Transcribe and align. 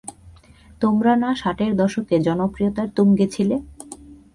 তোমরা 0.81 1.13
না 1.15 1.29
ষাটের 1.35 1.71
দশকে 1.75 2.15
জনপ্রিয়তার 2.19 2.87
তুঙ্গে 2.95 3.25
ছিলে? 3.27 3.55